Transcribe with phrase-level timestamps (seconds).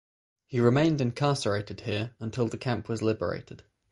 [0.47, 3.63] He remained incarcerated here until the camp was liberated.